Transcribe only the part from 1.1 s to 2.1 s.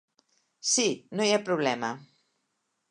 no hi ha problema.